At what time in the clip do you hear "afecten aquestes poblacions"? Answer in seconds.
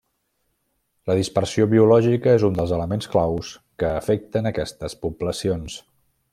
4.01-5.81